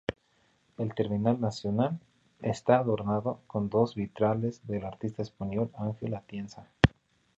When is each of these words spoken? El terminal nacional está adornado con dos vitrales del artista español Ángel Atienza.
El 0.79 0.95
terminal 0.95 1.39
nacional 1.39 1.99
está 2.41 2.77
adornado 2.79 3.39
con 3.45 3.69
dos 3.69 3.93
vitrales 3.93 4.65
del 4.65 4.83
artista 4.85 5.21
español 5.21 5.69
Ángel 5.77 6.15
Atienza. 6.15 6.65